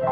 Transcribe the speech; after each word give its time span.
Muy 0.00 0.06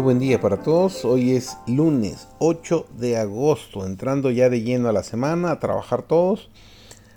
buen 0.00 0.18
día 0.18 0.40
para 0.40 0.62
todos. 0.62 1.04
Hoy 1.04 1.32
es 1.32 1.58
lunes 1.66 2.28
8 2.38 2.86
de 2.96 3.18
agosto, 3.18 3.84
entrando 3.84 4.30
ya 4.30 4.48
de 4.48 4.62
lleno 4.62 4.88
a 4.88 4.92
la 4.92 5.02
semana, 5.02 5.50
a 5.50 5.60
trabajar 5.60 6.04
todos. 6.04 6.50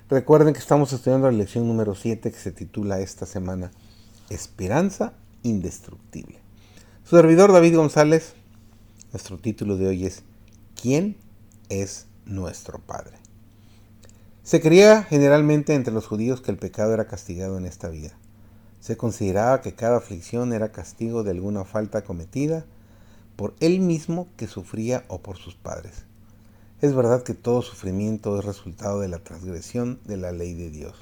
Recuerden 0.10 0.54
que 0.54 0.60
estamos 0.60 0.92
estudiando 0.92 1.32
la 1.32 1.38
lección 1.38 1.66
número 1.66 1.96
7 1.96 2.30
que 2.30 2.38
se 2.38 2.52
titula 2.52 3.00
esta 3.00 3.26
semana 3.26 3.72
Esperanza 4.30 5.14
Indestructible. 5.44 6.40
Su 7.06 7.16
servidor 7.16 7.54
David 7.54 7.78
González, 7.78 8.34
nuestro 9.14 9.38
título 9.38 9.78
de 9.78 9.88
hoy 9.88 10.06
es 10.06 10.24
¿Quién 10.80 11.16
es 11.70 12.08
nuestro 12.26 12.80
Padre? 12.80 13.16
Se 14.44 14.60
creía 14.60 15.04
generalmente 15.04 15.76
entre 15.76 15.94
los 15.94 16.08
judíos 16.08 16.42
que 16.42 16.52
el 16.52 16.58
pecado 16.58 16.94
era 16.94 17.08
castigado 17.08 17.58
en 17.58 17.66
esta 17.66 17.88
vida. 17.88 18.18
Se 18.82 18.98
consideraba 18.98 19.62
que 19.62 19.76
cada 19.76 19.98
aflicción 19.98 20.52
era 20.52 20.74
castigo 20.74 21.24
de 21.24 21.32
alguna 21.32 21.64
falta 21.64 22.04
cometida 22.04 22.66
por 23.38 23.56
él 23.62 23.80
mismo 23.80 24.28
que 24.36 24.48
sufría 24.48 25.06
o 25.08 25.22
por 25.22 25.38
sus 25.38 25.56
padres. 25.56 26.04
Es 26.82 26.94
verdad 26.94 27.24
que 27.24 27.34
todo 27.34 27.62
sufrimiento 27.62 28.38
es 28.38 28.44
resultado 28.44 29.00
de 29.00 29.08
la 29.08 29.20
transgresión 29.20 30.02
de 30.04 30.18
la 30.18 30.34
ley 30.34 30.54
de 30.54 30.70
Dios, 30.70 30.96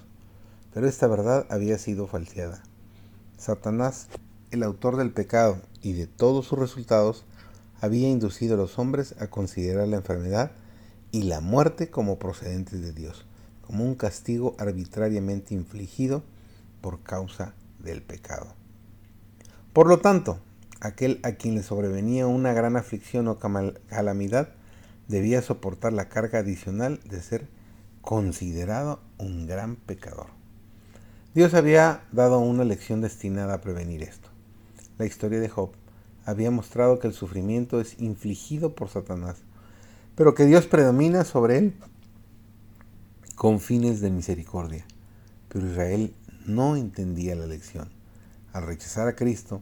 pero 0.76 0.88
esta 0.88 1.08
verdad 1.08 1.48
había 1.50 1.80
sido 1.80 2.06
falseada. 2.06 2.62
Satanás, 3.38 4.08
el 4.52 4.64
autor 4.64 4.96
del 4.96 5.12
pecado 5.12 5.58
y 5.82 5.94
de 5.94 6.08
todos 6.08 6.46
sus 6.46 6.58
resultados, 6.58 7.26
había 7.82 8.10
inducido 8.10 8.56
a 8.56 8.58
los 8.58 8.80
hombres 8.80 9.16
a 9.20 9.28
considerar 9.28 9.88
la 9.88 9.98
enfermedad 9.98 10.52
y 11.12 11.24
la 11.24 11.42
muerte 11.42 11.90
como 11.90 12.18
procedentes 12.18 12.82
de 12.82 12.94
Dios, 12.94 13.26
como 13.62 13.84
un 13.84 13.96
castigo 13.96 14.56
arbitrariamente 14.58 15.54
infligido 15.54 16.24
por 16.82 17.04
causa 17.04 17.54
del 17.80 18.02
pecado. 18.02 18.48
Por 19.74 19.88
lo 19.88 20.00
tanto, 20.00 20.40
aquel 20.80 21.20
a 21.24 21.34
quien 21.34 21.56
le 21.56 21.64
sobrevenía 21.64 22.28
una 22.28 22.54
gran 22.54 22.78
aflicción 22.78 23.28
o 23.28 23.38
calamidad 23.38 24.50
debía 25.08 25.42
soportar 25.42 25.94
la 25.94 26.10
carga 26.10 26.40
adicional 26.40 27.00
de 27.04 27.22
ser 27.22 27.48
considerado 28.02 29.02
un 29.18 29.48
gran 29.48 29.76
pecador. 29.76 30.28
Dios 31.36 31.54
había 31.54 32.02
dado 32.14 32.40
una 32.40 32.64
lección 32.64 33.02
destinada 33.02 33.56
a 33.56 33.62
prevenir 33.62 34.04
esto. 34.04 34.30
La 34.98 35.06
historia 35.06 35.42
de 35.42 35.50
Job 35.50 35.72
había 36.26 36.50
mostrado 36.50 36.98
que 36.98 37.08
el 37.08 37.14
sufrimiento 37.14 37.82
es 37.82 38.00
infligido 38.00 38.74
por 38.74 38.88
Satanás, 38.88 39.40
pero 40.16 40.34
que 40.34 40.46
Dios 40.46 40.66
predomina 40.66 41.26
sobre 41.26 41.58
él 41.58 41.74
con 43.36 43.60
fines 43.60 44.00
de 44.00 44.12
misericordia. 44.12 44.86
Pero 45.50 45.68
Israel 45.68 46.16
no 46.46 46.78
entendía 46.78 47.36
la 47.36 47.48
lección. 47.48 47.90
Al 48.54 48.66
rechazar 48.66 49.10
a 49.10 49.18
Cristo, 49.18 49.62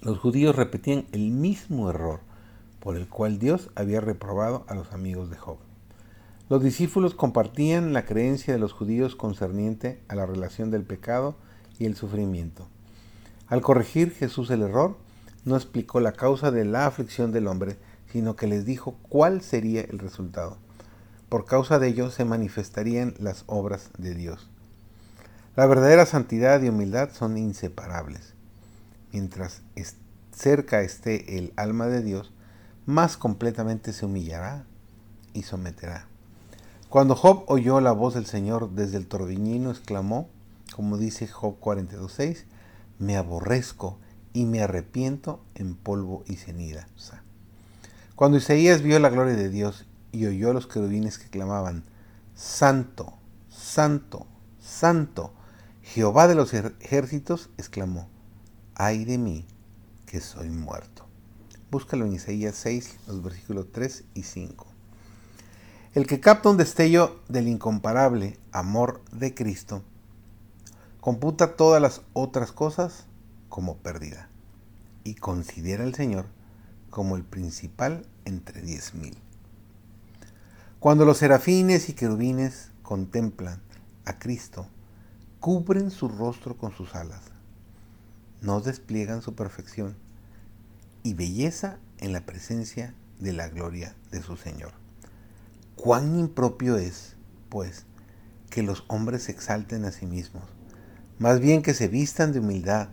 los 0.00 0.20
judíos 0.20 0.54
repetían 0.54 1.06
el 1.10 1.32
mismo 1.32 1.90
error 1.90 2.20
por 2.78 2.96
el 2.96 3.08
cual 3.08 3.40
Dios 3.40 3.70
había 3.74 4.00
reprobado 4.00 4.64
a 4.68 4.76
los 4.76 4.92
amigos 4.92 5.28
de 5.28 5.38
Job. 5.38 5.58
Los 6.52 6.62
discípulos 6.62 7.14
compartían 7.14 7.94
la 7.94 8.04
creencia 8.04 8.52
de 8.52 8.60
los 8.60 8.74
judíos 8.74 9.16
concerniente 9.16 10.02
a 10.08 10.14
la 10.14 10.26
relación 10.26 10.70
del 10.70 10.82
pecado 10.82 11.34
y 11.78 11.86
el 11.86 11.96
sufrimiento. 11.96 12.68
Al 13.46 13.62
corregir 13.62 14.10
Jesús 14.12 14.50
el 14.50 14.60
error, 14.60 14.98
no 15.46 15.56
explicó 15.56 15.98
la 16.00 16.12
causa 16.12 16.50
de 16.50 16.66
la 16.66 16.84
aflicción 16.84 17.32
del 17.32 17.46
hombre, 17.46 17.78
sino 18.12 18.36
que 18.36 18.48
les 18.48 18.66
dijo 18.66 18.98
cuál 19.08 19.40
sería 19.40 19.80
el 19.80 19.98
resultado. 19.98 20.58
Por 21.30 21.46
causa 21.46 21.78
de 21.78 21.88
ello 21.88 22.10
se 22.10 22.26
manifestarían 22.26 23.14
las 23.18 23.44
obras 23.46 23.88
de 23.96 24.14
Dios. 24.14 24.50
La 25.56 25.64
verdadera 25.64 26.04
santidad 26.04 26.60
y 26.60 26.68
humildad 26.68 27.12
son 27.14 27.38
inseparables. 27.38 28.34
Mientras 29.10 29.62
cerca 30.36 30.82
esté 30.82 31.38
el 31.38 31.54
alma 31.56 31.86
de 31.86 32.02
Dios, 32.02 32.30
más 32.84 33.16
completamente 33.16 33.94
se 33.94 34.04
humillará 34.04 34.66
y 35.32 35.44
someterá. 35.44 36.11
Cuando 36.92 37.16
Job 37.16 37.44
oyó 37.46 37.80
la 37.80 37.92
voz 37.92 38.12
del 38.12 38.26
Señor 38.26 38.72
desde 38.72 38.98
el 38.98 39.06
torbellino, 39.06 39.70
exclamó, 39.70 40.28
como 40.76 40.98
dice 40.98 41.26
Job 41.26 41.58
42.6, 41.58 42.44
me 42.98 43.16
aborrezco 43.16 43.96
y 44.34 44.44
me 44.44 44.60
arrepiento 44.60 45.42
en 45.54 45.74
polvo 45.74 46.22
y 46.26 46.36
ceniza. 46.36 47.22
Cuando 48.14 48.36
Isaías 48.36 48.82
vio 48.82 48.98
la 48.98 49.08
gloria 49.08 49.32
de 49.32 49.48
Dios 49.48 49.86
y 50.12 50.26
oyó 50.26 50.50
a 50.50 50.52
los 50.52 50.66
querubines 50.66 51.16
que 51.16 51.30
clamaban, 51.30 51.84
Santo, 52.34 53.14
Santo, 53.48 54.26
Santo, 54.60 55.32
Jehová 55.80 56.28
de 56.28 56.34
los 56.34 56.52
ejércitos 56.52 57.48
exclamó, 57.56 58.06
ay 58.74 59.06
de 59.06 59.16
mí 59.16 59.46
que 60.04 60.20
soy 60.20 60.50
muerto. 60.50 61.06
Búscalo 61.70 62.04
en 62.04 62.12
Isaías 62.12 62.54
6, 62.56 62.98
los 63.06 63.22
versículos 63.22 63.72
3 63.72 64.04
y 64.12 64.24
5. 64.24 64.71
El 65.94 66.06
que 66.06 66.20
capta 66.20 66.48
un 66.48 66.56
destello 66.56 67.20
del 67.28 67.48
incomparable 67.48 68.38
amor 68.50 69.02
de 69.12 69.34
Cristo, 69.34 69.82
computa 71.02 71.54
todas 71.54 71.82
las 71.82 72.00
otras 72.14 72.50
cosas 72.50 73.04
como 73.50 73.76
pérdida 73.76 74.30
y 75.04 75.16
considera 75.16 75.84
al 75.84 75.94
Señor 75.94 76.24
como 76.88 77.14
el 77.14 77.24
principal 77.24 78.06
entre 78.24 78.62
diez 78.62 78.94
mil. 78.94 79.18
Cuando 80.80 81.04
los 81.04 81.18
serafines 81.18 81.90
y 81.90 81.92
querubines 81.92 82.70
contemplan 82.82 83.60
a 84.06 84.18
Cristo, 84.18 84.66
cubren 85.40 85.90
su 85.90 86.08
rostro 86.08 86.56
con 86.56 86.72
sus 86.72 86.94
alas, 86.94 87.20
no 88.40 88.62
despliegan 88.62 89.20
su 89.20 89.34
perfección 89.34 89.94
y 91.02 91.12
belleza 91.12 91.76
en 91.98 92.14
la 92.14 92.24
presencia 92.24 92.94
de 93.20 93.34
la 93.34 93.50
gloria 93.50 93.94
de 94.10 94.22
su 94.22 94.38
Señor. 94.38 94.81
Cuán 95.82 96.16
impropio 96.16 96.76
es, 96.76 97.16
pues, 97.48 97.86
que 98.50 98.62
los 98.62 98.84
hombres 98.86 99.24
se 99.24 99.32
exalten 99.32 99.84
a 99.84 99.90
sí 99.90 100.06
mismos, 100.06 100.44
más 101.18 101.40
bien 101.40 101.60
que 101.60 101.74
se 101.74 101.88
vistan 101.88 102.30
de 102.30 102.38
humildad, 102.38 102.90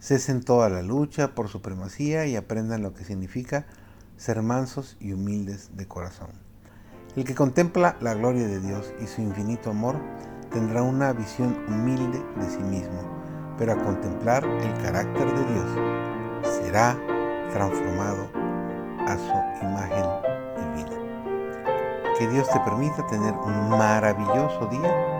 cesen 0.00 0.42
toda 0.42 0.70
la 0.70 0.80
lucha 0.80 1.34
por 1.34 1.48
supremacía 1.48 2.24
y 2.24 2.36
aprendan 2.36 2.82
lo 2.82 2.94
que 2.94 3.04
significa 3.04 3.66
ser 4.16 4.40
mansos 4.40 4.96
y 4.98 5.12
humildes 5.12 5.76
de 5.76 5.86
corazón. 5.86 6.30
El 7.16 7.24
que 7.24 7.34
contempla 7.34 7.98
la 8.00 8.14
gloria 8.14 8.46
de 8.46 8.60
Dios 8.60 8.94
y 9.04 9.08
su 9.08 9.20
infinito 9.20 9.68
amor, 9.68 9.96
tendrá 10.50 10.82
una 10.82 11.12
visión 11.12 11.54
humilde 11.68 12.18
de 12.40 12.48
sí 12.48 12.62
mismo, 12.62 13.02
pero 13.58 13.72
a 13.72 13.84
contemplar 13.84 14.42
el 14.42 14.72
carácter 14.82 15.26
de 15.34 15.52
Dios 15.52 16.62
será 16.62 16.98
transformado 17.52 18.30
a 19.06 19.18
su 19.18 19.66
imagen. 19.66 20.41
Que 22.22 22.28
Dios 22.28 22.48
te 22.48 22.60
permita 22.60 23.04
tener 23.08 23.34
un 23.34 23.68
maravilloso 23.68 24.68
día 24.68 25.11